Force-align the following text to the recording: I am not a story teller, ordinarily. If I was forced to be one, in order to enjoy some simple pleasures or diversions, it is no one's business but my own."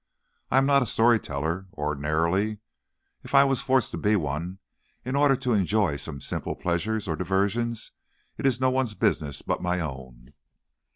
I 0.49 0.57
am 0.57 0.65
not 0.65 0.81
a 0.81 0.87
story 0.87 1.19
teller, 1.19 1.67
ordinarily. 1.73 2.57
If 3.23 3.35
I 3.35 3.43
was 3.43 3.61
forced 3.61 3.91
to 3.91 3.99
be 3.99 4.15
one, 4.15 4.57
in 5.05 5.15
order 5.15 5.35
to 5.35 5.53
enjoy 5.53 5.97
some 5.97 6.21
simple 6.21 6.55
pleasures 6.55 7.07
or 7.07 7.15
diversions, 7.15 7.91
it 8.35 8.47
is 8.47 8.59
no 8.59 8.71
one's 8.71 8.95
business 8.95 9.43
but 9.43 9.61
my 9.61 9.79
own." 9.79 10.33